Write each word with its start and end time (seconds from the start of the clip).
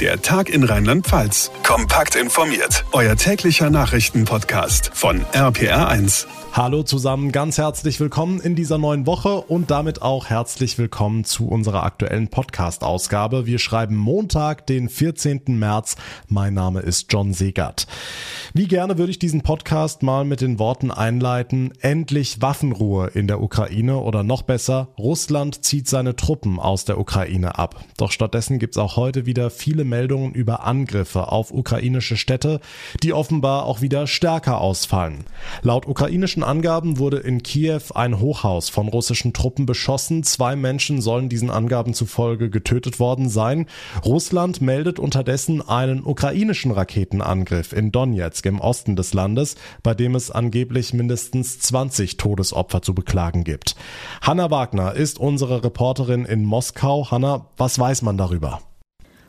Der 0.00 0.20
Tag 0.20 0.48
in 0.50 0.64
Rheinland-Pfalz. 0.64 1.52
Kompakt 1.62 2.16
informiert. 2.16 2.84
Euer 2.90 3.14
täglicher 3.14 3.70
Nachrichtenpodcast 3.70 4.90
von 4.92 5.24
RPR1. 5.26 6.26
Hallo 6.52 6.84
zusammen, 6.84 7.32
ganz 7.32 7.58
herzlich 7.58 7.98
willkommen 7.98 8.40
in 8.40 8.54
dieser 8.54 8.78
neuen 8.78 9.06
Woche 9.06 9.40
und 9.40 9.72
damit 9.72 10.02
auch 10.02 10.26
herzlich 10.26 10.78
willkommen 10.78 11.24
zu 11.24 11.48
unserer 11.48 11.82
aktuellen 11.82 12.28
Podcast-Ausgabe. 12.28 13.44
Wir 13.44 13.58
schreiben 13.58 13.96
Montag, 13.96 14.64
den 14.68 14.88
14. 14.88 15.42
März. 15.48 15.96
Mein 16.28 16.54
Name 16.54 16.78
ist 16.78 17.12
John 17.12 17.34
Segert. 17.34 17.88
Wie 18.52 18.68
gerne 18.68 18.98
würde 18.98 19.10
ich 19.10 19.18
diesen 19.18 19.42
Podcast 19.42 20.04
mal 20.04 20.24
mit 20.24 20.42
den 20.42 20.60
Worten 20.60 20.92
einleiten, 20.92 21.72
endlich 21.80 22.40
Waffenruhe 22.40 23.08
in 23.08 23.26
der 23.26 23.42
Ukraine 23.42 23.98
oder 23.98 24.22
noch 24.22 24.42
besser, 24.42 24.88
Russland 24.96 25.64
zieht 25.64 25.88
seine 25.88 26.14
Truppen 26.14 26.60
aus 26.60 26.84
der 26.84 27.00
Ukraine 27.00 27.58
ab. 27.58 27.84
Doch 27.96 28.12
stattdessen 28.12 28.60
gibt 28.60 28.76
es 28.76 28.78
auch 28.78 28.94
heute 28.94 29.26
wieder 29.26 29.50
viele 29.50 29.83
Meldungen 29.84 30.32
über 30.32 30.64
Angriffe 30.64 31.30
auf 31.30 31.52
ukrainische 31.52 32.16
Städte, 32.16 32.60
die 33.02 33.12
offenbar 33.12 33.66
auch 33.66 33.80
wieder 33.80 34.06
stärker 34.06 34.60
ausfallen. 34.60 35.24
Laut 35.62 35.86
ukrainischen 35.86 36.42
Angaben 36.42 36.98
wurde 36.98 37.18
in 37.18 37.42
Kiew 37.42 37.82
ein 37.94 38.18
Hochhaus 38.20 38.68
von 38.68 38.88
russischen 38.88 39.32
Truppen 39.32 39.66
beschossen. 39.66 40.22
Zwei 40.22 40.56
Menschen 40.56 41.00
sollen 41.00 41.28
diesen 41.28 41.50
Angaben 41.50 41.94
zufolge 41.94 42.50
getötet 42.50 42.98
worden 42.98 43.28
sein. 43.28 43.66
Russland 44.04 44.60
meldet 44.60 44.98
unterdessen 44.98 45.66
einen 45.66 46.04
ukrainischen 46.04 46.70
Raketenangriff 46.70 47.72
in 47.72 47.92
Donetsk 47.92 48.46
im 48.46 48.60
Osten 48.60 48.96
des 48.96 49.14
Landes, 49.14 49.56
bei 49.82 49.94
dem 49.94 50.14
es 50.14 50.30
angeblich 50.30 50.92
mindestens 50.92 51.60
20 51.60 52.16
Todesopfer 52.16 52.82
zu 52.82 52.94
beklagen 52.94 53.44
gibt. 53.44 53.76
Hanna 54.20 54.50
Wagner 54.50 54.94
ist 54.94 55.18
unsere 55.18 55.62
Reporterin 55.64 56.24
in 56.24 56.44
Moskau. 56.44 57.10
Hanna, 57.10 57.46
was 57.56 57.78
weiß 57.78 58.02
man 58.02 58.16
darüber? 58.16 58.60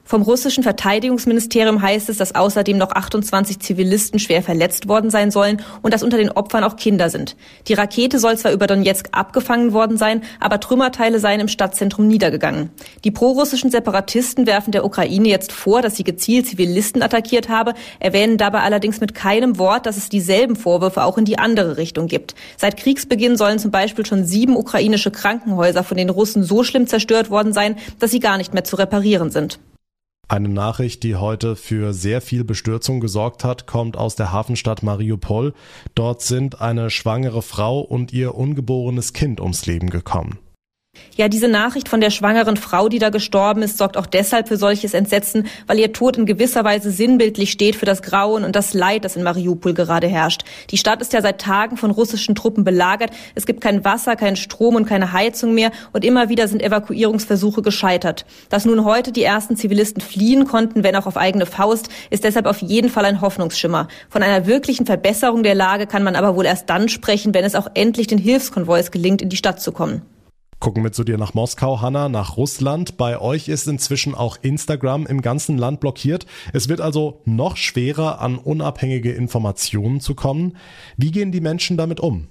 Vom 0.08 0.22
russischen 0.22 0.62
Verteidigungsministerium 0.62 1.82
heißt 1.82 2.10
es, 2.10 2.18
dass 2.18 2.36
außerdem 2.36 2.78
noch 2.78 2.92
28 2.92 3.60
Zivilisten 3.60 4.20
schwer 4.20 4.44
verletzt 4.44 4.88
worden 4.88 5.10
sein 5.10 5.32
sollen 5.32 5.64
und 5.82 5.96
dass 5.96 6.04
unter 6.04 6.18
den 6.18 6.30
Opfern 6.30 6.64
auch 6.64 6.76
Kinder 6.76 7.10
sind. 7.10 7.36
Die 7.68 7.74
Rakete 7.74 8.20
soll 8.20 8.38
zwar 8.38 8.52
über 8.52 8.68
Donetsk 8.68 9.08
abgefangen 9.14 9.74
worden 9.74 9.98
sein, 9.98 10.22
aber 10.40 10.60
Trümmerteile 10.60 11.20
seien 11.20 11.40
im 11.40 11.48
Stadtzentrum 11.48 12.08
niedergegangen. 12.08 12.70
Die 13.04 13.10
prorussischen 13.10 13.72
Separatisten 13.72 14.46
werfen 14.46 14.72
der 14.72 14.86
Ukraine 14.86 15.28
jetzt 15.28 15.52
vor, 15.52 15.82
dass 15.82 15.96
sie 15.96 16.04
gezielt 16.04 16.46
Zivilisten 16.46 17.02
attackiert 17.02 17.50
habe, 17.50 17.74
erwähnen 18.00 18.38
dabei 18.38 18.60
allerdings 18.60 19.02
mit 19.02 19.16
keinem 19.16 19.58
Wort, 19.58 19.88
dass 19.88 19.98
es 19.98 20.10
dieselben 20.10 20.56
Vorwürfe 20.56 21.04
auch 21.04 21.18
in 21.18 21.26
die 21.26 21.40
andere 21.40 21.78
Richtung 21.78 22.06
gibt. 22.06 22.36
Seit 22.58 22.78
Kriegsbeginn 22.78 23.38
sollen 23.38 23.58
zum 23.58 23.72
Beispiel 23.72 24.06
schon 24.06 24.24
sieben 24.24 24.56
ukrainische 24.56 25.10
Krankenhäuser 25.10 25.84
von 25.84 25.98
den 25.98 26.12
Russen 26.12 26.44
so 26.44 26.64
schlimm 26.64 26.86
zerstört 26.86 27.32
worden 27.32 27.54
sein, 27.54 27.76
dass 27.98 28.12
sie 28.12 28.20
gar 28.20 28.38
nicht 28.38 28.54
mehr 28.54 28.64
zu 28.64 28.76
reparieren 28.76 29.32
sind. 29.32 29.58
Eine 30.28 30.50
Nachricht, 30.50 31.04
die 31.04 31.16
heute 31.16 31.56
für 31.56 31.94
sehr 31.94 32.20
viel 32.20 32.44
Bestürzung 32.44 33.00
gesorgt 33.00 33.44
hat, 33.44 33.68
kommt 33.68 33.96
aus 33.96 34.16
der 34.16 34.32
Hafenstadt 34.32 34.82
Mariupol. 34.82 35.54
Dort 35.94 36.22
sind 36.24 36.62
eine 36.62 36.90
schwangere 36.90 37.44
Frau 37.44 37.80
und 37.80 38.12
ihr 38.12 38.34
ungeborenes 38.36 39.14
Kind 39.14 39.40
ums 39.40 39.68
Leben 39.68 39.90
gekommen. 39.90 40.40
Ja, 41.18 41.30
diese 41.30 41.48
Nachricht 41.48 41.88
von 41.88 42.02
der 42.02 42.10
schwangeren 42.10 42.58
Frau, 42.58 42.90
die 42.90 43.00
da 43.00 43.10
gestorben 43.10 43.62
ist, 43.62 43.78
sorgt 43.78 43.96
auch 43.96 44.06
deshalb 44.06 44.50
für 44.50 44.58
solches 44.58 44.94
Entsetzen, 44.94 45.48
weil 45.66 45.80
ihr 45.80 45.94
Tod 45.94 46.18
in 46.18 46.26
gewisser 46.26 46.66
Weise 46.66 46.92
sinnbildlich 46.92 47.52
steht 47.52 47.78
für 47.78 47.86
das 47.86 48.02
Grauen 48.02 48.44
und 48.44 48.56
das 48.56 48.74
Leid, 48.74 49.06
das 49.06 49.16
in 49.16 49.24
Mariupol 49.24 49.74
gerade 49.74 50.08
herrscht. 50.08 50.44
Die 50.72 50.78
Stadt 50.78 51.02
ist 51.02 51.14
ja 51.14 51.22
seit 51.22 51.40
Tagen 51.40 51.78
von 51.78 51.92
russischen 51.92 52.36
Truppen 52.36 52.66
belagert. 52.66 53.12
Es 53.34 53.46
gibt 53.46 53.62
kein 53.62 53.86
Wasser, 53.86 54.18
keinen 54.18 54.36
Strom 54.36 54.76
und 54.76 54.88
keine 54.88 55.14
Heizung 55.14 55.54
mehr 55.54 55.72
und 55.94 56.04
immer 56.04 56.28
wieder 56.28 56.48
sind 56.50 56.62
Evakuierungsversuche 56.62 57.62
gescheitert. 57.62 58.26
Dass 58.50 58.66
nun 58.66 58.84
heute 58.84 59.14
die 59.14 59.24
ersten 59.24 59.56
Zivilisten 59.56 60.02
fliehen 60.02 60.46
konnten, 60.46 60.84
wenn 60.84 60.98
auch 60.98 61.06
auf 61.06 61.16
eigene 61.16 61.46
Faust, 61.46 61.88
ist 62.10 62.26
deshalb 62.26 62.46
auf 62.46 62.62
jeden 62.62 62.90
Fall 62.90 63.06
ein 63.06 63.22
Hoffnungsschimmer. 63.22 63.88
Von 64.10 64.22
einer 64.22 64.48
wirklichen 64.48 64.86
Verbesserung 64.86 65.44
der 65.44 65.56
Lage 65.56 65.88
kann 65.88 66.04
man 66.04 66.16
aber 66.16 66.36
wohl 66.36 66.46
erst 66.46 66.70
dann 66.70 66.90
sprechen, 66.90 67.34
wenn 67.34 67.46
es 67.46 67.56
auch 67.56 67.68
endlich 67.74 68.08
den 68.08 68.18
Hilfskonvois 68.18 68.92
gelingt, 68.92 69.22
in 69.22 69.30
die 69.30 69.38
Stadt 69.38 69.62
zu 69.62 69.72
kommen. 69.72 70.02
Gucken 70.66 70.84
wir 70.84 70.92
zu 70.92 71.04
dir 71.04 71.20
nach 71.20 71.36
Moskau, 71.36 71.82
Hanna, 71.82 72.10
nach 72.10 72.38
Russland. 72.38 72.98
Bei 72.98 73.22
euch 73.22 73.50
ist 73.50 73.68
inzwischen 73.68 74.16
auch 74.16 74.38
Instagram 74.42 75.06
im 75.06 75.22
ganzen 75.22 75.60
Land 75.60 75.80
blockiert. 75.80 76.26
Es 76.54 76.70
wird 76.70 76.82
also 76.82 77.22
noch 77.24 77.56
schwerer, 77.56 78.20
an 78.20 78.40
unabhängige 78.40 79.12
Informationen 79.12 80.00
zu 80.00 80.16
kommen. 80.16 80.58
Wie 80.98 81.12
gehen 81.12 81.32
die 81.32 81.40
Menschen 81.40 81.78
damit 81.78 82.00
um? 82.00 82.30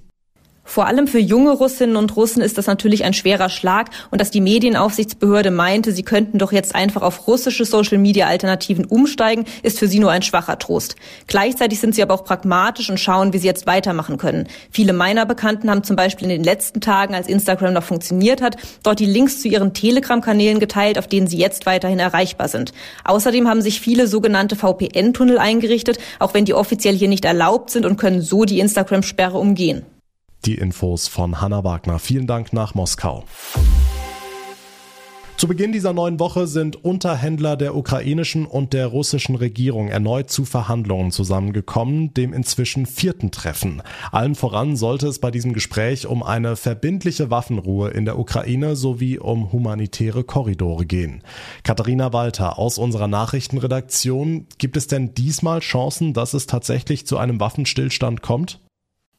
Vor 0.66 0.86
allem 0.86 1.06
für 1.06 1.18
junge 1.18 1.52
Russinnen 1.52 1.96
und 1.96 2.16
Russen 2.16 2.42
ist 2.42 2.56
das 2.56 2.66
natürlich 2.66 3.04
ein 3.04 3.12
schwerer 3.12 3.50
Schlag 3.50 3.90
und 4.10 4.20
dass 4.20 4.30
die 4.30 4.40
Medienaufsichtsbehörde 4.40 5.50
meinte, 5.50 5.92
sie 5.92 6.02
könnten 6.02 6.38
doch 6.38 6.52
jetzt 6.52 6.74
einfach 6.74 7.02
auf 7.02 7.28
russische 7.28 7.66
Social-Media-Alternativen 7.66 8.86
umsteigen, 8.86 9.44
ist 9.62 9.78
für 9.78 9.88
sie 9.88 9.98
nur 9.98 10.10
ein 10.10 10.22
schwacher 10.22 10.58
Trost. 10.58 10.96
Gleichzeitig 11.26 11.80
sind 11.80 11.94
sie 11.94 12.02
aber 12.02 12.14
auch 12.14 12.24
pragmatisch 12.24 12.88
und 12.88 12.98
schauen, 12.98 13.32
wie 13.34 13.38
sie 13.38 13.46
jetzt 13.46 13.66
weitermachen 13.66 14.16
können. 14.16 14.48
Viele 14.70 14.94
meiner 14.94 15.26
Bekannten 15.26 15.70
haben 15.70 15.84
zum 15.84 15.96
Beispiel 15.96 16.24
in 16.30 16.36
den 16.36 16.44
letzten 16.44 16.80
Tagen, 16.80 17.14
als 17.14 17.28
Instagram 17.28 17.74
noch 17.74 17.84
funktioniert 17.84 18.40
hat, 18.40 18.56
dort 18.82 19.00
die 19.00 19.06
Links 19.06 19.42
zu 19.42 19.48
ihren 19.48 19.74
Telegram-Kanälen 19.74 20.60
geteilt, 20.60 20.98
auf 20.98 21.06
denen 21.06 21.26
sie 21.26 21.38
jetzt 21.38 21.66
weiterhin 21.66 21.98
erreichbar 21.98 22.48
sind. 22.48 22.72
Außerdem 23.04 23.48
haben 23.48 23.60
sich 23.60 23.80
viele 23.80 24.06
sogenannte 24.06 24.56
VPN-Tunnel 24.56 25.38
eingerichtet, 25.38 25.98
auch 26.18 26.32
wenn 26.32 26.46
die 26.46 26.54
offiziell 26.54 26.96
hier 26.96 27.08
nicht 27.08 27.26
erlaubt 27.26 27.70
sind 27.70 27.84
und 27.84 27.98
können 27.98 28.22
so 28.22 28.44
die 28.44 28.60
Instagram-Sperre 28.60 29.38
umgehen. 29.38 29.84
Die 30.46 30.56
Infos 30.56 31.08
von 31.08 31.40
Hanna 31.40 31.64
Wagner. 31.64 31.98
Vielen 31.98 32.26
Dank 32.26 32.52
nach 32.52 32.74
Moskau. 32.74 33.24
Zu 35.36 35.48
Beginn 35.48 35.72
dieser 35.72 35.92
neuen 35.92 36.20
Woche 36.20 36.46
sind 36.46 36.84
Unterhändler 36.84 37.56
der 37.56 37.74
ukrainischen 37.74 38.46
und 38.46 38.72
der 38.72 38.86
russischen 38.86 39.34
Regierung 39.34 39.88
erneut 39.88 40.30
zu 40.30 40.44
Verhandlungen 40.44 41.10
zusammengekommen, 41.10 42.14
dem 42.14 42.32
inzwischen 42.32 42.86
vierten 42.86 43.30
Treffen. 43.30 43.82
Allen 44.12 44.36
voran 44.36 44.76
sollte 44.76 45.08
es 45.08 45.18
bei 45.18 45.30
diesem 45.30 45.52
Gespräch 45.52 46.06
um 46.06 46.22
eine 46.22 46.56
verbindliche 46.56 47.30
Waffenruhe 47.30 47.90
in 47.90 48.04
der 48.04 48.18
Ukraine 48.18 48.76
sowie 48.76 49.18
um 49.18 49.50
humanitäre 49.50 50.24
Korridore 50.24 50.86
gehen. 50.86 51.22
Katharina 51.62 52.12
Walter 52.12 52.58
aus 52.58 52.78
unserer 52.78 53.08
Nachrichtenredaktion, 53.08 54.46
gibt 54.58 54.76
es 54.76 54.86
denn 54.86 55.14
diesmal 55.14 55.60
Chancen, 55.60 56.14
dass 56.14 56.32
es 56.32 56.46
tatsächlich 56.46 57.06
zu 57.06 57.18
einem 57.18 57.40
Waffenstillstand 57.40 58.22
kommt? 58.22 58.60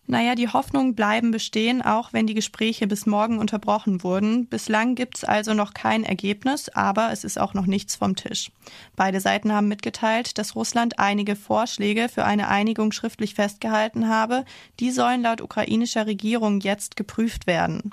Naja, 0.08 0.36
die 0.36 0.50
Hoffnungen 0.50 0.94
bleiben 0.94 1.32
bestehen, 1.32 1.82
auch 1.82 2.14
wenn 2.14 2.28
die 2.28 2.36
Gespräche 2.36 2.86
bis 2.86 3.08
morgen 3.08 3.40
unterbrochen 3.40 4.04
wurden. 4.04 4.46
Bislang 4.46 4.94
gibt's 4.94 5.24
also 5.24 5.56
noch 5.56 5.74
kein 5.74 6.04
Ergebnis, 6.04 6.70
aber 6.70 7.12
es 7.12 7.24
ist 7.24 7.40
auch 7.40 7.56
noch 7.56 7.66
nichts 7.66 7.96
vom 7.96 8.16
Tisch. 8.16 8.52
Beide 8.96 9.20
Seiten 9.20 9.52
haben 9.52 9.68
mitgeteilt, 9.68 10.38
dass 10.38 10.56
Russland 10.56 11.00
einige 11.00 11.36
Vorschläge 11.36 12.08
für 12.08 12.24
eine 12.24 12.50
Einigung 12.50 12.92
schriftlich 12.92 13.34
festgehalten 13.34 14.08
habe. 14.08 14.46
Die 14.80 14.92
sollen 14.92 15.24
laut 15.24 15.42
ukrainischer 15.42 16.06
Regierung 16.06 16.60
jetzt 16.60 16.96
geprüft 16.96 17.48
werden. 17.48 17.92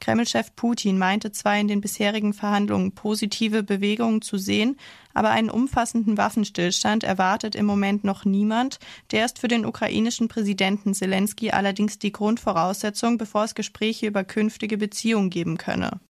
Kremlchef 0.00 0.54
Putin 0.56 0.98
meinte 0.98 1.32
zwar 1.32 1.56
in 1.56 1.68
den 1.68 1.80
bisherigen 1.80 2.34
Verhandlungen 2.34 2.92
positive 2.92 3.62
Bewegungen 3.62 4.20
zu 4.20 4.36
sehen, 4.36 4.76
aber 5.14 5.30
einen 5.30 5.50
umfassenden 5.50 6.18
Waffenstillstand 6.18 7.04
erwartet 7.04 7.54
im 7.54 7.64
Moment 7.64 8.04
noch 8.04 8.24
niemand. 8.24 8.78
Der 9.12 9.24
ist 9.24 9.38
für 9.38 9.48
den 9.48 9.64
ukrainischen 9.64 10.28
Präsidenten 10.28 10.92
Zelensky 10.92 11.50
allerdings 11.50 11.98
die 11.98 12.12
Grundvoraussetzung, 12.12 13.16
bevor 13.16 13.44
es 13.44 13.54
Gespräche 13.54 14.06
über 14.06 14.24
künftige 14.24 14.76
Beziehungen 14.76 15.30
geben 15.30 15.56
könne. 15.56 16.00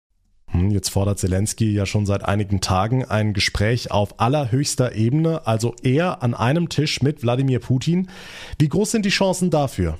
Hm, 0.51 0.71
jetzt 0.71 0.89
fordert 0.89 1.19
Zelensky 1.19 1.73
ja 1.73 1.85
schon 1.85 2.07
seit 2.07 2.25
einigen 2.25 2.61
Tagen 2.61 3.05
ein 3.05 3.33
Gespräch 3.33 3.91
auf 3.91 4.21
allerhöchster 4.21 4.95
Ebene, 4.95 5.47
also 5.47 5.75
er 5.83 6.23
an 6.23 6.35
einem 6.35 6.69
Tisch 6.69 7.03
mit 7.03 7.23
Wladimir 7.23 7.59
Putin. 7.59 8.09
Wie 8.59 8.69
groß 8.69 8.93
sind 8.93 9.05
die 9.05 9.11
Chancen 9.11 9.51
dafür? 9.51 9.99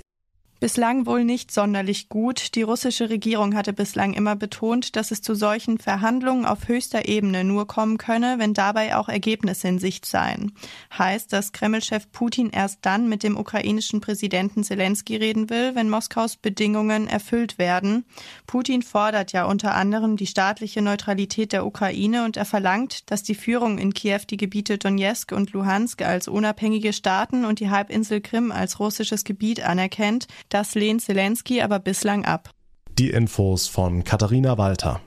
Bislang 0.65 1.05
wohl 1.05 1.25
nicht 1.25 1.51
sonderlich 1.53 2.09
gut. 2.09 2.55
Die 2.55 2.63
russische 2.63 3.11
Regierung 3.11 3.55
hatte 3.55 3.75
bislang 3.75 4.15
immer 4.15 4.35
betont, 4.35 4.97
dass 4.97 5.11
es 5.11 5.21
zu 5.21 5.35
solchen 5.35 5.77
Verhandlungen 5.77 6.47
auf 6.47 6.69
höchster 6.69 7.07
Ebene 7.07 7.45
nur 7.45 7.67
kommen 7.67 7.99
könne, 7.99 8.37
wenn 8.39 8.55
dabei 8.55 8.97
auch 8.97 9.11
Ergebnisse 9.11 9.69
in 9.69 9.79
Sicht 9.79 10.07
seien. 10.07 10.53
Heißt, 10.97 11.31
dass 11.35 11.53
Kremlchef 11.53 12.11
Putin 12.13 12.49
erst 12.49 12.79
dann 12.81 13.11
mit 13.11 13.23
dem 13.23 13.37
ukrainischen 13.37 14.01
Präsidenten 14.01 14.65
Zelensky 14.65 15.17
reden 15.17 15.51
will, 15.51 15.75
wenn 15.75 15.91
Moskaus 15.91 16.39
Bedingungen 16.39 17.09
erfüllt 17.09 17.59
werden. 17.59 18.07
Putin 18.47 18.81
fordert 18.81 19.33
ja 19.33 19.45
unter 19.45 19.75
anderem 19.75 20.17
die 20.17 20.27
staatliche 20.27 20.81
Neutralität 20.81 21.53
der 21.53 21.67
Ukraine 21.67 22.25
und 22.25 22.39
er 22.39 22.47
verlangt, 22.47 23.11
dass 23.11 23.23
die 23.23 23.35
Führung 23.35 23.77
in 23.77 23.93
Kiew 23.93 24.21
die 24.31 24.39
Gebiete 24.39 24.79
Donetsk 24.79 25.33
und 25.33 25.53
Luhansk 25.53 26.01
als 26.01 26.27
unabhängige 26.27 26.95
Staaten 26.95 27.45
und 27.45 27.61
die 27.61 27.69
Halbinsel 27.69 28.23
Krim 28.23 28.51
als 28.51 28.81
russisches 28.81 29.25
Gebiet 29.25 29.63
anerkennt. 29.63 30.27
Das 30.55 30.77
lehnt 30.77 31.03
Zelensky 31.03 31.63
aber 31.63 31.81
bislang 31.81 32.25
ab. 32.25 32.49
Die 32.97 33.11
Infos 33.11 33.67
von 33.67 34.05
Katharina 34.05 34.57
Walter. 34.57 35.01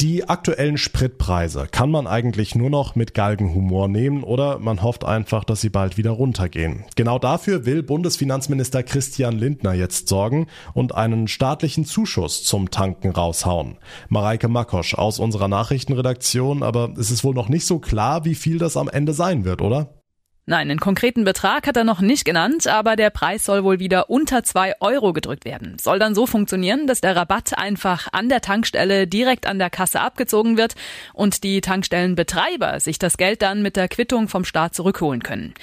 Die 0.00 0.26
aktuellen 0.26 0.78
Spritpreise 0.78 1.66
kann 1.70 1.90
man 1.90 2.06
eigentlich 2.06 2.54
nur 2.54 2.70
noch 2.70 2.94
mit 2.94 3.12
Galgenhumor 3.12 3.88
nehmen 3.88 4.24
oder 4.24 4.58
man 4.58 4.82
hofft 4.82 5.04
einfach, 5.04 5.44
dass 5.44 5.60
sie 5.60 5.68
bald 5.68 5.98
wieder 5.98 6.12
runtergehen. 6.12 6.86
Genau 6.96 7.18
dafür 7.18 7.66
will 7.66 7.82
Bundesfinanzminister 7.82 8.84
Christian 8.84 9.36
Lindner 9.36 9.74
jetzt 9.74 10.08
sorgen 10.08 10.46
und 10.72 10.94
einen 10.94 11.28
staatlichen 11.28 11.84
Zuschuss 11.84 12.42
zum 12.42 12.70
Tanken 12.70 13.10
raushauen. 13.10 13.76
Mareike 14.08 14.48
Makosch 14.48 14.94
aus 14.94 15.18
unserer 15.18 15.48
Nachrichtenredaktion, 15.48 16.62
aber 16.62 16.94
es 16.98 17.10
ist 17.10 17.22
wohl 17.22 17.34
noch 17.34 17.50
nicht 17.50 17.66
so 17.66 17.80
klar, 17.80 18.24
wie 18.24 18.34
viel 18.34 18.56
das 18.56 18.78
am 18.78 18.88
Ende 18.88 19.12
sein 19.12 19.44
wird, 19.44 19.60
oder? 19.60 19.99
Nein, 20.46 20.70
einen 20.70 20.80
konkreten 20.80 21.24
Betrag 21.24 21.66
hat 21.66 21.76
er 21.76 21.84
noch 21.84 22.00
nicht 22.00 22.24
genannt, 22.24 22.66
aber 22.66 22.96
der 22.96 23.10
Preis 23.10 23.44
soll 23.44 23.62
wohl 23.62 23.78
wieder 23.78 24.10
unter 24.10 24.42
zwei 24.42 24.74
Euro 24.80 25.12
gedrückt 25.12 25.44
werden. 25.44 25.76
Soll 25.78 25.98
dann 25.98 26.14
so 26.14 26.26
funktionieren, 26.26 26.86
dass 26.86 27.00
der 27.00 27.14
Rabatt 27.14 27.56
einfach 27.56 28.08
an 28.12 28.28
der 28.28 28.40
Tankstelle 28.40 29.06
direkt 29.06 29.46
an 29.46 29.58
der 29.58 29.70
Kasse 29.70 30.00
abgezogen 30.00 30.56
wird 30.56 30.74
und 31.12 31.44
die 31.44 31.60
Tankstellenbetreiber 31.60 32.80
sich 32.80 32.98
das 32.98 33.16
Geld 33.16 33.42
dann 33.42 33.62
mit 33.62 33.76
der 33.76 33.88
Quittung 33.88 34.28
vom 34.28 34.44
Staat 34.44 34.74
zurückholen 34.74 35.22
können. 35.22 35.54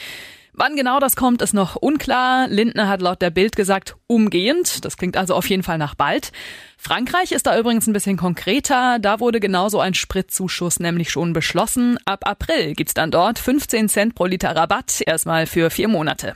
Wann 0.60 0.76
genau 0.76 1.00
das 1.00 1.16
kommt, 1.16 1.44
ist 1.44 1.54
noch 1.54 1.76
unklar. 1.76 2.48
Lindner 2.48 2.88
hat 2.88 3.00
laut 3.00 3.22
der 3.22 3.30
Bild 3.30 3.56
gesagt, 3.56 3.96
umgehend. 4.08 4.84
Das 4.84 4.98
klingt 4.98 5.16
also 5.16 5.36
auf 5.36 5.48
jeden 5.48 5.62
Fall 5.62 5.78
nach 5.78 5.94
bald. 5.94 6.32
Frankreich 6.80 7.32
ist 7.32 7.46
da 7.46 7.60
übrigens 7.60 7.86
ein 7.86 7.94
bisschen 7.94 8.18
konkreter. 8.18 8.98
Da 8.98 9.20
wurde 9.20 9.40
genauso 9.40 9.80
ein 9.80 9.94
Spritzuschuss 9.94 10.80
nämlich 10.80 11.12
schon 11.12 11.32
beschlossen. 11.32 12.00
Ab 12.06 12.28
April 12.28 12.74
gibt's 12.74 12.96
dann 12.96 13.12
dort 13.12 13.38
15 13.38 13.88
Cent 13.88 14.16
pro 14.16 14.26
Liter 14.26 14.56
Rabatt, 14.56 15.02
erstmal 15.06 15.46
für 15.46 15.70
vier 15.70 15.90
Monate. 15.90 16.36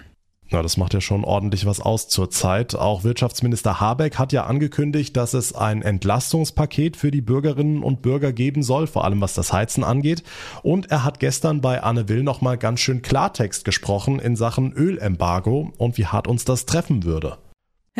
Na, 0.54 0.62
das 0.62 0.76
macht 0.76 0.94
ja 0.94 1.00
schon 1.00 1.24
ordentlich 1.24 1.66
was 1.66 1.80
aus 1.80 2.10
zurzeit. 2.10 2.76
Auch 2.76 3.06
Wirtschaftsminister 3.06 3.80
Habeck 3.80 4.20
hat 4.20 4.34
ja 4.34 4.48
angekündigt, 4.48 5.16
dass 5.16 5.34
es 5.34 5.56
ein 5.56 5.82
Entlastungspaket 5.82 6.98
für 6.98 7.10
die 7.10 7.22
Bürgerinnen 7.22 7.82
und 7.84 8.02
Bürger 8.02 8.34
geben 8.34 8.62
soll, 8.62 8.88
vor 8.88 9.06
allem 9.06 9.22
was 9.22 9.34
das 9.34 9.54
Heizen 9.54 9.86
angeht. 9.86 10.24
Und 10.62 10.92
er 10.92 11.06
hat 11.06 11.22
gestern 11.22 11.62
bei 11.62 11.82
Anne 11.82 12.10
Will 12.10 12.24
nochmal 12.24 12.58
ganz 12.58 12.82
schön 12.82 13.02
Klartext 13.02 13.64
gesprochen 13.64 14.20
in 14.20 14.36
Sachen 14.36 14.74
Ölembargo 14.74 15.72
und 15.78 15.98
wie 15.98 16.08
hart 16.08 16.28
uns 16.28 16.44
das 16.44 16.66
treffen 16.66 17.06
würde. 17.06 17.38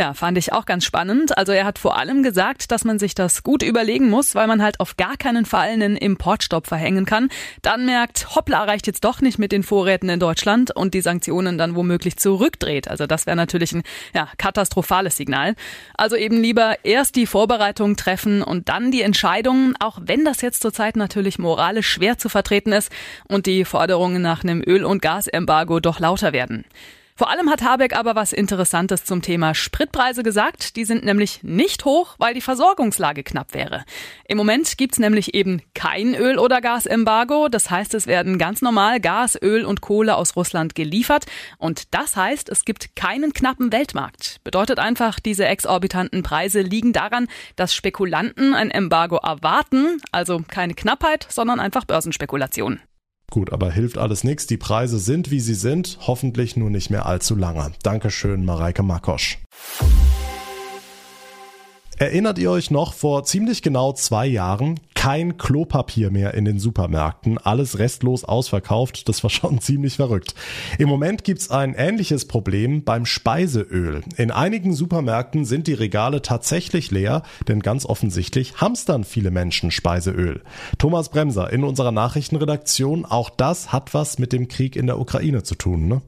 Ja, 0.02 0.16
fand 0.16 0.36
ich 0.40 0.52
auch 0.52 0.66
ganz 0.66 0.84
spannend. 0.84 1.38
Also 1.38 1.52
er 1.52 1.64
hat 1.64 1.78
vor 1.78 1.96
allem 1.96 2.24
gesagt, 2.24 2.72
dass 2.72 2.84
man 2.84 2.98
sich 2.98 3.14
das 3.14 3.44
gut 3.44 3.62
überlegen 3.62 4.10
muss, 4.10 4.34
weil 4.34 4.48
man 4.48 4.64
halt 4.64 4.80
auf 4.80 4.98
gar 4.98 5.16
keinen 5.16 5.46
Fall 5.46 5.70
einen 5.70 5.96
Importstopp 5.96 6.66
verhängen 6.66 7.06
kann. 7.06 7.30
Dann 7.62 7.86
merkt, 7.86 8.36
hoppla, 8.36 8.64
reicht 8.64 8.88
jetzt 8.88 9.04
doch 9.04 9.22
nicht 9.22 9.38
mit 9.38 9.52
den 9.52 9.62
Vorräten 9.62 10.10
in 10.10 10.20
Deutschland 10.20 10.76
und 10.76 10.96
die 10.96 11.02
Sanktionen 11.02 11.60
dann 11.60 11.76
womöglich 11.76 12.18
zurückdreht. 12.18 12.88
Also 12.88 13.06
das 13.06 13.28
wäre 13.28 13.38
natürlich 13.38 13.74
ein 13.74 13.84
ja, 14.16 14.28
katastrophales 14.40 15.18
Signal. 15.18 15.54
Also 15.94 16.16
eben 16.16 16.42
lieber 16.42 16.78
erst 16.84 17.16
die 17.16 17.28
Vorbereitung 17.28 17.96
treffen 17.96 18.42
und 18.42 18.70
dann 18.70 18.90
die 18.90 19.04
Entscheidungen, 19.04 19.76
auch 19.80 20.00
wenn 20.02 20.26
das 20.26 20.42
jetzt 20.42 20.64
zurzeit 20.64 20.96
natürlich 20.96 21.38
moralisch 21.38 21.88
schwer 21.88 22.18
zu 22.18 22.28
vertreten 22.28 22.72
ist 22.72 22.92
und 23.28 23.46
die 23.46 23.66
Forderungen 23.66 24.24
nach 24.24 24.44
einem 24.44 24.64
Öl- 24.66 24.84
und 24.84 25.04
Gasembargo 25.04 25.80
doch 25.80 26.00
lauter 26.00 26.34
werden. 26.34 26.66
Vor 27.16 27.30
allem 27.30 27.50
hat 27.50 27.62
Habeck 27.62 27.96
aber 27.96 28.16
was 28.16 28.34
Interessantes 28.34 29.04
zum 29.04 29.22
Thema 29.22 29.54
Spritpreise 29.54 30.24
gesagt. 30.24 30.76
Die 30.76 30.86
sind 30.86 31.04
nämlich 31.04 31.44
nicht 31.44 31.86
hoch, 31.86 32.16
weil 32.18 32.34
die 32.34 32.42
Versorgungslage 32.42 33.24
knapp 33.24 33.54
wäre. 33.54 33.84
Im 34.28 34.38
Moment 34.38 34.78
gibt's 34.78 35.00
nämlich 35.00 35.34
eben 35.34 35.62
kein 35.74 36.16
Öl- 36.16 36.40
oder 36.40 36.62
Gasembargo. 36.62 37.48
Das 37.50 37.70
heißt, 37.70 37.94
es 37.94 38.08
werden 38.08 38.38
ganz 38.38 38.62
normal 38.62 39.00
Gas, 39.00 39.38
Öl 39.42 39.66
und 39.66 39.82
Kohle 39.82 40.16
aus 40.16 40.36
Russland 40.36 40.76
geliefert. 40.76 41.26
Und 41.58 41.94
das 41.94 42.16
heißt, 42.16 42.50
es 42.50 42.66
gibt 42.66 42.96
keinen 42.96 43.34
knappen 43.34 43.72
Weltmarkt. 43.72 44.40
Bedeutet 44.44 44.80
einfach, 44.80 45.20
diese 45.20 45.46
exorbitanten 45.46 46.24
Preise 46.24 46.62
liegen 46.62 46.94
daran, 46.94 47.28
dass 47.56 47.76
Spekulanten 47.76 48.54
ein 48.54 48.72
Embargo 48.72 49.18
erwarten. 49.18 50.02
Also 50.12 50.44
keine 50.48 50.74
Knappheit, 50.74 51.28
sondern 51.30 51.60
einfach 51.60 51.86
Börsenspekulation. 51.86 52.80
Gut, 53.32 53.54
aber 53.54 53.72
hilft 53.72 53.98
alles 53.98 54.26
nichts. 54.26 54.46
Die 54.46 54.58
Preise 54.58 55.00
sind, 55.00 55.32
wie 55.32 55.40
sie 55.40 55.54
sind. 55.54 55.98
Hoffentlich 56.06 56.58
nur 56.58 56.70
nicht 56.70 56.90
mehr 56.90 57.06
allzu 57.06 57.34
lange. 57.36 57.72
Dankeschön, 57.82 58.44
Mareike 58.44 58.84
Makosch. 58.84 59.40
Erinnert 61.98 62.40
ihr 62.40 62.52
euch 62.52 62.72
noch, 62.72 62.94
vor 62.94 63.24
ziemlich 63.24 63.62
genau 63.62 63.94
zwei 63.94 64.28
Jahren 64.28 64.80
kein 65.02 65.40
Klopapier 65.40 66.12
mehr 66.12 66.36
in 66.36 66.46
den 66.46 66.60
Supermärkten, 66.60 67.40
alles 67.40 67.80
restlos 67.80 68.24
ausverkauft, 68.24 69.10
das 69.10 69.24
war 69.24 69.32
schon 69.32 69.60
ziemlich 69.60 69.96
verrückt. 69.96 70.36
Im 70.78 70.90
Moment 70.90 71.24
gibt's 71.24 71.50
ein 71.50 71.74
ähnliches 71.74 72.26
Problem 72.26 72.84
beim 72.84 73.08
Speiseöl. 73.08 74.04
In 74.18 74.30
einigen 74.30 74.76
Supermärkten 74.76 75.44
sind 75.44 75.66
die 75.66 75.74
Regale 75.74 76.22
tatsächlich 76.22 76.92
leer, 76.92 77.24
denn 77.48 77.62
ganz 77.62 77.88
offensichtlich 77.88 78.58
hamstern 78.58 79.04
viele 79.04 79.32
Menschen 79.32 79.72
Speiseöl. 79.72 80.44
Thomas 80.78 81.10
Bremser 81.10 81.52
in 81.52 81.64
unserer 81.64 81.92
Nachrichtenredaktion, 81.92 83.04
auch 83.04 83.32
das 83.32 83.74
hat 83.74 83.96
was 83.96 84.20
mit 84.20 84.32
dem 84.34 84.50
Krieg 84.50 84.76
in 84.76 84.86
der 84.86 85.00
Ukraine 85.00 85.42
zu 85.42 85.56
tun, 85.56 85.88
ne? 85.88 86.04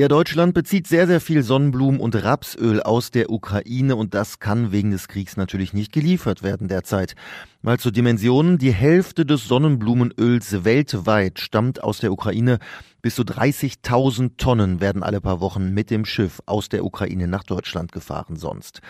Ja, 0.00 0.08
Deutschland 0.08 0.54
bezieht 0.54 0.86
sehr, 0.86 1.06
sehr 1.06 1.20
viel 1.20 1.42
Sonnenblumen- 1.42 2.00
und 2.00 2.16
Rapsöl 2.16 2.82
aus 2.82 3.10
der 3.10 3.28
Ukraine 3.28 3.96
und 3.96 4.14
das 4.14 4.38
kann 4.38 4.72
wegen 4.72 4.92
des 4.92 5.08
Kriegs 5.08 5.36
natürlich 5.36 5.74
nicht 5.74 5.92
geliefert 5.92 6.42
werden 6.42 6.68
derzeit. 6.68 7.14
Mal 7.60 7.78
zur 7.78 7.92
Dimensionen, 7.92 8.56
die 8.56 8.72
Hälfte 8.72 9.26
des 9.26 9.46
Sonnenblumenöls 9.46 10.64
weltweit 10.64 11.38
stammt 11.38 11.84
aus 11.84 11.98
der 11.98 12.12
Ukraine. 12.12 12.60
Bis 13.02 13.14
zu 13.14 13.24
30.000 13.24 14.38
Tonnen 14.38 14.80
werden 14.80 15.02
alle 15.02 15.20
paar 15.20 15.42
Wochen 15.42 15.74
mit 15.74 15.90
dem 15.90 16.06
Schiff 16.06 16.40
aus 16.46 16.70
der 16.70 16.86
Ukraine 16.86 17.28
nach 17.28 17.44
Deutschland 17.44 17.92
gefahren 17.92 18.36
sonst. 18.36 18.80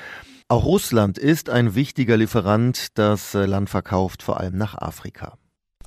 Auch 0.47 0.65
Russland 0.65 1.19
ist 1.19 1.51
ein 1.51 1.75
wichtiger 1.75 2.19
Lieferant. 2.19 2.87
Das 2.95 3.33
Land 3.35 3.69
verkauft 3.69 4.23
vor 4.23 4.39
allem 4.39 4.57
nach 4.57 4.77
Afrika. 4.77 5.37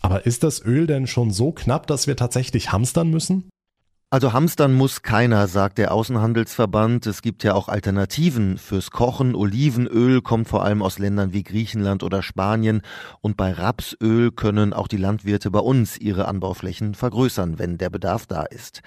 Aber 0.02 0.26
ist 0.26 0.44
das 0.44 0.62
Öl 0.66 0.86
denn 0.86 1.08
schon 1.08 1.32
so 1.32 1.54
knapp, 1.54 1.88
dass 1.88 2.08
wir 2.08 2.18
tatsächlich 2.18 2.74
hamstern 2.74 3.10
müssen? 3.10 3.48
Also 4.14 4.32
hamstern 4.32 4.76
muss 4.76 5.02
keiner, 5.02 5.48
sagt 5.48 5.80
der 5.80 5.92
Außenhandelsverband. 5.92 7.08
Es 7.08 7.24
gibt 7.24 7.44
ja 7.44 7.56
auch 7.56 7.68
Alternativen 7.68 8.60
fürs 8.60 8.92
Kochen. 8.92 9.34
Olivenöl 9.34 10.22
kommt 10.22 10.48
vor 10.48 10.64
allem 10.64 10.84
aus 10.84 11.00
Ländern 11.00 11.34
wie 11.34 11.42
Griechenland 11.42 12.04
oder 12.04 12.22
Spanien. 12.22 12.84
Und 13.22 13.38
bei 13.38 13.52
Rapsöl 13.52 14.30
können 14.30 14.72
auch 14.72 14.88
die 14.88 14.98
Landwirte 14.98 15.50
bei 15.50 15.62
uns 15.62 15.98
ihre 15.98 16.28
Anbauflächen 16.28 16.94
vergrößern, 16.94 17.58
wenn 17.58 17.80
der 17.80 17.90
Bedarf 17.90 18.28
da 18.28 18.44
ist. 18.44 18.84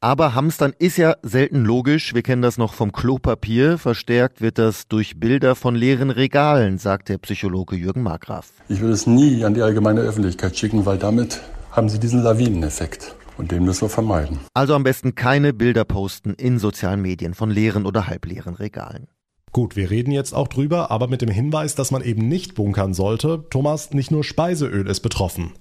Aber 0.00 0.36
Hamstern 0.36 0.72
ist 0.78 0.98
ja 0.98 1.16
selten 1.22 1.64
logisch. 1.64 2.14
Wir 2.14 2.22
kennen 2.22 2.40
das 2.40 2.56
noch 2.56 2.74
vom 2.74 2.92
Klopapier. 2.92 3.76
Verstärkt 3.76 4.40
wird 4.40 4.56
das 4.56 4.86
durch 4.86 5.18
Bilder 5.18 5.56
von 5.56 5.74
leeren 5.74 6.10
Regalen, 6.10 6.78
sagt 6.78 7.08
der 7.08 7.18
Psychologe 7.18 7.74
Jürgen 7.74 8.04
Markgraf. 8.04 8.52
Ich 8.68 8.80
würde 8.80 8.94
es 8.94 9.08
nie 9.08 9.44
an 9.44 9.54
die 9.54 9.62
allgemeine 9.62 10.02
Öffentlichkeit 10.02 10.56
schicken, 10.56 10.86
weil 10.86 10.96
damit 10.96 11.40
haben 11.72 11.88
Sie 11.88 11.98
diesen 11.98 12.22
Lawineneffekt. 12.22 13.16
Und 13.40 13.52
den 13.52 13.64
müssen 13.64 13.80
wir 13.80 13.88
vermeiden. 13.88 14.38
Also 14.52 14.74
am 14.74 14.82
besten 14.82 15.14
keine 15.14 15.54
Bilder 15.54 15.86
posten 15.86 16.34
in 16.34 16.58
sozialen 16.58 17.00
Medien 17.00 17.32
von 17.32 17.50
leeren 17.50 17.86
oder 17.86 18.06
halbleeren 18.06 18.54
Regalen. 18.54 19.08
Gut, 19.50 19.76
wir 19.76 19.90
reden 19.90 20.12
jetzt 20.12 20.34
auch 20.34 20.46
drüber, 20.46 20.90
aber 20.90 21.08
mit 21.08 21.22
dem 21.22 21.30
Hinweis, 21.30 21.74
dass 21.74 21.90
man 21.90 22.02
eben 22.02 22.28
nicht 22.28 22.54
bunkern 22.54 22.92
sollte. 22.92 23.46
Thomas, 23.48 23.94
nicht 23.94 24.10
nur 24.10 24.24
Speiseöl 24.24 24.86
ist 24.86 25.00
betroffen. 25.00 25.54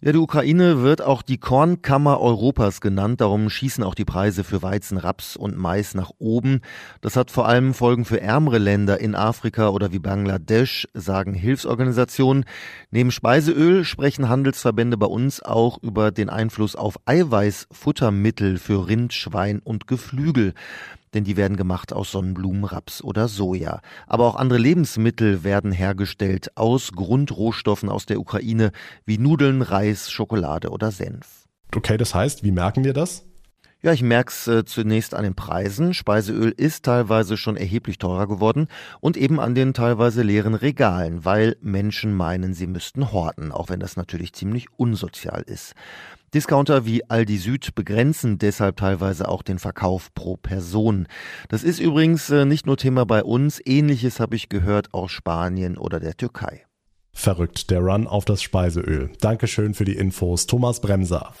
Ja, 0.00 0.12
die 0.12 0.18
Ukraine 0.18 0.80
wird 0.80 1.02
auch 1.02 1.22
die 1.22 1.38
Kornkammer 1.38 2.20
Europas 2.20 2.80
genannt. 2.80 3.20
Darum 3.20 3.50
schießen 3.50 3.82
auch 3.82 3.96
die 3.96 4.04
Preise 4.04 4.44
für 4.44 4.62
Weizen, 4.62 4.96
Raps 4.96 5.34
und 5.34 5.56
Mais 5.56 5.94
nach 5.94 6.12
oben. 6.20 6.60
Das 7.00 7.16
hat 7.16 7.32
vor 7.32 7.48
allem 7.48 7.74
Folgen 7.74 8.04
für 8.04 8.20
ärmere 8.20 8.58
Länder 8.58 9.00
in 9.00 9.16
Afrika 9.16 9.70
oder 9.70 9.90
wie 9.90 9.98
Bangladesch, 9.98 10.86
sagen 10.94 11.34
Hilfsorganisationen. 11.34 12.44
Neben 12.92 13.10
Speiseöl 13.10 13.84
sprechen 13.84 14.28
Handelsverbände 14.28 14.96
bei 14.96 15.06
uns 15.06 15.42
auch 15.42 15.82
über 15.82 16.12
den 16.12 16.28
Einfluss 16.28 16.76
auf 16.76 17.00
Eiweißfuttermittel 17.04 18.58
für 18.58 18.86
Rind, 18.86 19.12
Schwein 19.12 19.58
und 19.58 19.88
Geflügel 19.88 20.54
denn 21.14 21.24
die 21.24 21.36
werden 21.36 21.56
gemacht 21.56 21.92
aus 21.92 22.12
Sonnenblumen, 22.12 22.64
Raps 22.64 23.02
oder 23.02 23.28
Soja. 23.28 23.80
Aber 24.06 24.26
auch 24.26 24.36
andere 24.36 24.58
Lebensmittel 24.58 25.44
werden 25.44 25.72
hergestellt 25.72 26.56
aus 26.56 26.92
Grundrohstoffen 26.92 27.88
aus 27.88 28.06
der 28.06 28.20
Ukraine 28.20 28.72
wie 29.04 29.18
Nudeln, 29.18 29.62
Reis, 29.62 30.10
Schokolade 30.10 30.70
oder 30.70 30.90
Senf. 30.90 31.46
Okay, 31.74 31.96
das 31.96 32.14
heißt, 32.14 32.42
wie 32.42 32.52
merken 32.52 32.84
wir 32.84 32.92
das? 32.92 33.24
Ja, 33.80 33.92
ich 33.92 34.02
merk's 34.02 34.48
äh, 34.48 34.64
zunächst 34.64 35.14
an 35.14 35.22
den 35.22 35.36
Preisen. 35.36 35.94
Speiseöl 35.94 36.50
ist 36.50 36.84
teilweise 36.84 37.36
schon 37.36 37.56
erheblich 37.56 37.98
teurer 37.98 38.26
geworden 38.26 38.66
und 38.98 39.16
eben 39.16 39.38
an 39.38 39.54
den 39.54 39.72
teilweise 39.72 40.22
leeren 40.22 40.54
Regalen, 40.54 41.24
weil 41.24 41.56
Menschen 41.60 42.12
meinen, 42.12 42.54
sie 42.54 42.66
müssten 42.66 43.12
horten, 43.12 43.52
auch 43.52 43.68
wenn 43.68 43.78
das 43.78 43.96
natürlich 43.96 44.32
ziemlich 44.32 44.66
unsozial 44.76 45.42
ist. 45.42 45.74
Discounter 46.34 46.84
wie 46.84 47.08
Aldi 47.08 47.38
Süd 47.38 47.74
begrenzen 47.74 48.38
deshalb 48.38 48.76
teilweise 48.76 49.28
auch 49.28 49.42
den 49.42 49.58
Verkauf 49.58 50.12
pro 50.14 50.36
Person. 50.36 51.06
Das 51.48 51.62
ist 51.62 51.80
übrigens 51.80 52.28
äh, 52.30 52.44
nicht 52.44 52.66
nur 52.66 52.76
Thema 52.76 53.06
bei 53.06 53.22
uns, 53.24 53.60
ähnliches 53.64 54.20
habe 54.20 54.36
ich 54.36 54.48
gehört 54.48 54.92
aus 54.92 55.10
Spanien 55.10 55.78
oder 55.78 56.00
der 56.00 56.16
Türkei. 56.16 56.64
Verrückt, 57.12 57.70
der 57.70 57.80
Run 57.80 58.06
auf 58.06 58.24
das 58.24 58.42
Speiseöl. 58.42 59.10
Dankeschön 59.20 59.74
für 59.74 59.84
die 59.84 59.96
Infos, 59.96 60.46
Thomas 60.46 60.80
Bremser. 60.80 61.32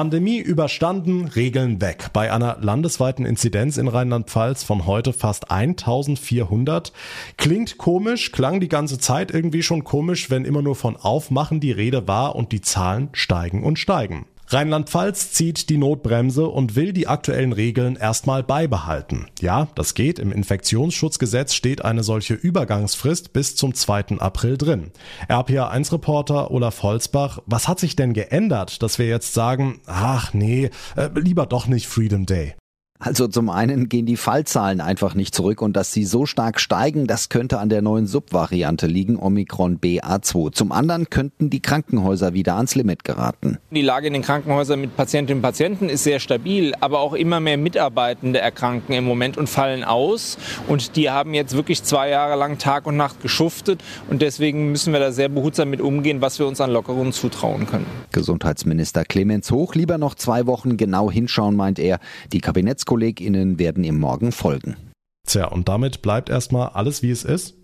Pandemie 0.00 0.38
überstanden, 0.38 1.26
Regeln 1.26 1.82
weg. 1.82 2.06
Bei 2.14 2.32
einer 2.32 2.56
landesweiten 2.62 3.26
Inzidenz 3.26 3.76
in 3.76 3.86
Rheinland-Pfalz 3.86 4.64
von 4.64 4.86
heute 4.86 5.12
fast 5.12 5.50
1400. 5.50 6.94
Klingt 7.36 7.76
komisch, 7.76 8.32
klang 8.32 8.60
die 8.60 8.70
ganze 8.70 8.98
Zeit 8.98 9.30
irgendwie 9.30 9.62
schon 9.62 9.84
komisch, 9.84 10.30
wenn 10.30 10.46
immer 10.46 10.62
nur 10.62 10.74
von 10.74 10.96
Aufmachen 10.96 11.60
die 11.60 11.72
Rede 11.72 12.08
war 12.08 12.34
und 12.34 12.50
die 12.52 12.62
Zahlen 12.62 13.10
steigen 13.12 13.62
und 13.62 13.78
steigen. 13.78 14.24
Rheinland-Pfalz 14.52 15.30
zieht 15.32 15.68
die 15.70 15.76
Notbremse 15.76 16.48
und 16.48 16.74
will 16.74 16.92
die 16.92 17.06
aktuellen 17.06 17.52
Regeln 17.52 17.94
erstmal 17.94 18.42
beibehalten. 18.42 19.26
Ja, 19.40 19.68
das 19.76 19.94
geht. 19.94 20.18
Im 20.18 20.32
Infektionsschutzgesetz 20.32 21.54
steht 21.54 21.84
eine 21.84 22.02
solche 22.02 22.34
Übergangsfrist 22.34 23.32
bis 23.32 23.54
zum 23.54 23.74
2. 23.74 24.18
April 24.18 24.58
drin. 24.58 24.90
RPA1-Reporter 25.28 26.50
Olaf 26.50 26.82
Holzbach, 26.82 27.38
was 27.46 27.68
hat 27.68 27.78
sich 27.78 27.94
denn 27.94 28.12
geändert, 28.12 28.82
dass 28.82 28.98
wir 28.98 29.06
jetzt 29.06 29.34
sagen, 29.34 29.80
ach 29.86 30.34
nee, 30.34 30.70
äh, 30.96 31.08
lieber 31.14 31.46
doch 31.46 31.68
nicht 31.68 31.86
Freedom 31.86 32.26
Day? 32.26 32.54
Also 33.02 33.28
zum 33.28 33.48
einen 33.48 33.88
gehen 33.88 34.04
die 34.04 34.18
Fallzahlen 34.18 34.82
einfach 34.82 35.14
nicht 35.14 35.34
zurück 35.34 35.62
und 35.62 35.74
dass 35.74 35.90
sie 35.90 36.04
so 36.04 36.26
stark 36.26 36.60
steigen, 36.60 37.06
das 37.06 37.30
könnte 37.30 37.58
an 37.58 37.70
der 37.70 37.80
neuen 37.80 38.06
Subvariante 38.06 38.86
liegen, 38.86 39.16
Omikron 39.16 39.80
BA2. 39.80 40.52
Zum 40.52 40.70
anderen 40.70 41.08
könnten 41.08 41.48
die 41.48 41.60
Krankenhäuser 41.60 42.34
wieder 42.34 42.56
ans 42.56 42.74
Limit 42.74 43.02
geraten. 43.04 43.56
Die 43.70 43.80
Lage 43.80 44.08
in 44.08 44.12
den 44.12 44.20
Krankenhäusern 44.20 44.82
mit 44.82 44.96
Patientinnen 44.96 45.38
und 45.38 45.42
Patienten 45.42 45.88
ist 45.88 46.04
sehr 46.04 46.20
stabil, 46.20 46.74
aber 46.80 47.00
auch 47.00 47.14
immer 47.14 47.40
mehr 47.40 47.56
Mitarbeitende 47.56 48.38
erkranken 48.38 48.94
im 48.94 49.04
Moment 49.04 49.38
und 49.38 49.48
fallen 49.48 49.82
aus. 49.82 50.36
Und 50.68 50.94
die 50.96 51.08
haben 51.08 51.32
jetzt 51.32 51.56
wirklich 51.56 51.82
zwei 51.82 52.10
Jahre 52.10 52.38
lang 52.38 52.58
Tag 52.58 52.86
und 52.86 52.98
Nacht 52.98 53.22
geschuftet 53.22 53.82
und 54.10 54.20
deswegen 54.20 54.72
müssen 54.72 54.92
wir 54.92 55.00
da 55.00 55.10
sehr 55.10 55.30
behutsam 55.30 55.70
mit 55.70 55.80
umgehen, 55.80 56.20
was 56.20 56.38
wir 56.38 56.46
uns 56.46 56.60
an 56.60 56.70
Lockerungen 56.70 57.14
zutrauen 57.14 57.66
können. 57.66 57.86
Gesundheitsminister 58.12 59.06
Clemens 59.06 59.50
Hoch 59.50 59.74
lieber 59.74 59.96
noch 59.96 60.16
zwei 60.16 60.46
Wochen 60.46 60.76
genau 60.76 61.10
hinschauen, 61.10 61.56
meint 61.56 61.78
er. 61.78 61.98
Die 62.34 62.42
Kabinetts 62.42 62.84
KollegInnen 62.90 63.60
werden 63.60 63.84
ihm 63.84 64.00
morgen 64.00 64.32
folgen. 64.32 64.76
Tja, 65.24 65.46
und 65.46 65.68
damit 65.68 66.02
bleibt 66.02 66.28
erstmal 66.28 66.70
alles 66.70 67.04
wie 67.04 67.12
es 67.12 67.22
ist? 67.22 67.54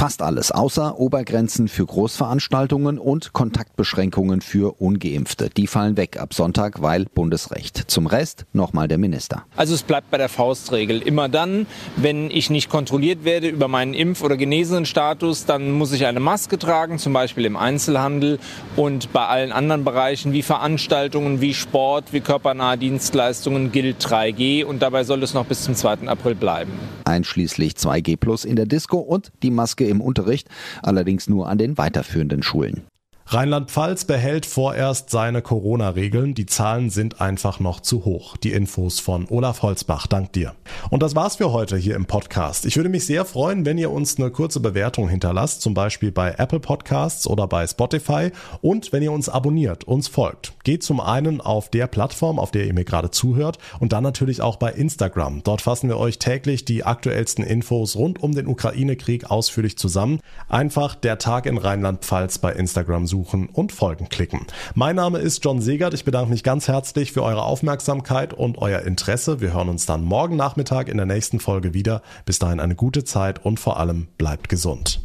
Fast 0.00 0.22
alles, 0.22 0.50
außer 0.50 0.98
Obergrenzen 0.98 1.68
für 1.68 1.84
Großveranstaltungen 1.84 2.98
und 2.98 3.34
Kontaktbeschränkungen 3.34 4.40
für 4.40 4.80
Ungeimpfte. 4.80 5.50
Die 5.50 5.66
fallen 5.66 5.98
weg 5.98 6.18
ab 6.18 6.32
Sonntag, 6.32 6.80
weil 6.80 7.04
Bundesrecht. 7.04 7.90
Zum 7.90 8.06
Rest 8.06 8.46
nochmal 8.54 8.88
der 8.88 8.96
Minister. 8.96 9.44
Also 9.56 9.74
es 9.74 9.82
bleibt 9.82 10.10
bei 10.10 10.16
der 10.16 10.30
Faustregel. 10.30 11.02
Immer 11.02 11.28
dann, 11.28 11.66
wenn 11.96 12.30
ich 12.30 12.48
nicht 12.48 12.70
kontrolliert 12.70 13.24
werde 13.24 13.48
über 13.48 13.68
meinen 13.68 13.92
Impf- 13.92 14.22
oder 14.22 14.38
Genesenenstatus, 14.38 15.44
dann 15.44 15.70
muss 15.72 15.92
ich 15.92 16.06
eine 16.06 16.20
Maske 16.20 16.58
tragen, 16.58 16.98
zum 16.98 17.12
Beispiel 17.12 17.44
im 17.44 17.56
Einzelhandel 17.56 18.38
und 18.76 19.12
bei 19.12 19.26
allen 19.26 19.52
anderen 19.52 19.84
Bereichen 19.84 20.32
wie 20.32 20.42
Veranstaltungen, 20.42 21.42
wie 21.42 21.52
Sport, 21.52 22.14
wie 22.14 22.20
körpernahe 22.20 22.78
Dienstleistungen 22.78 23.70
gilt 23.70 24.02
3G 24.02 24.64
und 24.64 24.80
dabei 24.80 25.04
soll 25.04 25.22
es 25.22 25.34
noch 25.34 25.44
bis 25.44 25.64
zum 25.64 25.74
2. 25.74 26.08
April 26.08 26.36
bleiben. 26.36 26.72
Einschließlich 27.10 27.72
2G 27.72 28.16
plus 28.16 28.44
in 28.44 28.54
der 28.54 28.66
Disco 28.66 28.98
und 28.98 29.32
die 29.42 29.50
Maske 29.50 29.84
im 29.84 30.00
Unterricht, 30.00 30.48
allerdings 30.80 31.28
nur 31.28 31.48
an 31.48 31.58
den 31.58 31.76
weiterführenden 31.76 32.44
Schulen. 32.44 32.84
Rheinland-Pfalz 33.32 34.06
behält 34.06 34.44
vorerst 34.44 35.10
seine 35.10 35.40
Corona-Regeln. 35.40 36.34
Die 36.34 36.46
Zahlen 36.46 36.90
sind 36.90 37.20
einfach 37.20 37.60
noch 37.60 37.78
zu 37.78 38.04
hoch. 38.04 38.36
Die 38.36 38.50
Infos 38.50 38.98
von 38.98 39.28
Olaf 39.28 39.62
Holzbach. 39.62 40.08
Dank 40.08 40.32
dir. 40.32 40.56
Und 40.90 41.04
das 41.04 41.14
war's 41.14 41.36
für 41.36 41.52
heute 41.52 41.76
hier 41.76 41.94
im 41.94 42.06
Podcast. 42.06 42.66
Ich 42.66 42.74
würde 42.74 42.88
mich 42.88 43.06
sehr 43.06 43.24
freuen, 43.24 43.64
wenn 43.64 43.78
ihr 43.78 43.92
uns 43.92 44.18
eine 44.18 44.32
kurze 44.32 44.58
Bewertung 44.58 45.08
hinterlasst, 45.08 45.62
zum 45.62 45.74
Beispiel 45.74 46.10
bei 46.10 46.34
Apple 46.38 46.58
Podcasts 46.58 47.28
oder 47.28 47.46
bei 47.46 47.64
Spotify 47.68 48.32
und 48.62 48.92
wenn 48.92 49.04
ihr 49.04 49.12
uns 49.12 49.28
abonniert, 49.28 49.84
uns 49.84 50.08
folgt. 50.08 50.54
Geht 50.64 50.82
zum 50.82 50.98
einen 50.98 51.40
auf 51.40 51.70
der 51.70 51.86
Plattform, 51.86 52.40
auf 52.40 52.50
der 52.50 52.66
ihr 52.66 52.74
mir 52.74 52.84
gerade 52.84 53.12
zuhört 53.12 53.58
und 53.78 53.92
dann 53.92 54.02
natürlich 54.02 54.42
auch 54.42 54.56
bei 54.56 54.72
Instagram. 54.72 55.44
Dort 55.44 55.62
fassen 55.62 55.88
wir 55.88 55.98
euch 55.98 56.18
täglich 56.18 56.64
die 56.64 56.82
aktuellsten 56.82 57.44
Infos 57.44 57.94
rund 57.94 58.20
um 58.20 58.34
den 58.34 58.48
Ukraine-Krieg 58.48 59.30
ausführlich 59.30 59.78
zusammen. 59.78 60.18
Einfach 60.48 60.96
der 60.96 61.18
Tag 61.18 61.46
in 61.46 61.58
Rheinland-Pfalz 61.58 62.38
bei 62.38 62.52
Instagram 62.54 63.06
suchen 63.06 63.19
suchen 63.20 63.48
und 63.52 63.72
Folgen 63.72 64.08
klicken. 64.08 64.46
Mein 64.74 64.96
Name 64.96 65.18
ist 65.18 65.44
John 65.44 65.60
Segert. 65.60 65.92
Ich 65.92 66.04
bedanke 66.04 66.30
mich 66.30 66.42
ganz 66.42 66.68
herzlich 66.68 67.12
für 67.12 67.22
eure 67.22 67.42
Aufmerksamkeit 67.42 68.32
und 68.32 68.58
euer 68.58 68.80
Interesse. 68.80 69.40
Wir 69.40 69.52
hören 69.52 69.68
uns 69.68 69.84
dann 69.84 70.04
morgen 70.04 70.36
Nachmittag 70.36 70.88
in 70.88 70.96
der 70.96 71.06
nächsten 71.06 71.38
Folge 71.38 71.74
wieder. 71.74 72.02
Bis 72.24 72.38
dahin 72.38 72.60
eine 72.60 72.74
gute 72.74 73.04
Zeit 73.04 73.44
und 73.44 73.60
vor 73.60 73.78
allem 73.78 74.08
bleibt 74.16 74.48
gesund. 74.48 75.02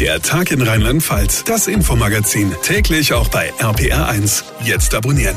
Der 0.00 0.20
Tag 0.20 0.50
in 0.50 0.60
Rheinland-Pfalz, 0.60 1.44
das 1.44 1.68
Infomagazin, 1.68 2.52
täglich 2.62 3.12
auch 3.12 3.28
bei 3.28 3.52
RPR1. 3.60 4.42
Jetzt 4.64 4.94
abonnieren. 4.94 5.36